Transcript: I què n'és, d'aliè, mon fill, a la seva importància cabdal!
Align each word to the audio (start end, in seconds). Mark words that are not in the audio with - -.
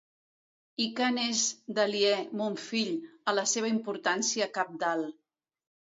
I 0.85 0.87
què 0.99 1.09
n'és, 1.17 1.43
d'aliè, 1.79 2.15
mon 2.41 2.57
fill, 2.63 2.91
a 3.33 3.35
la 3.41 3.47
seva 3.55 3.73
importància 3.77 4.49
cabdal! 4.57 5.05